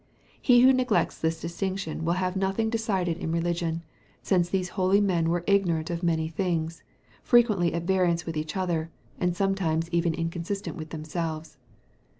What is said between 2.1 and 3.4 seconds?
have nothing decided in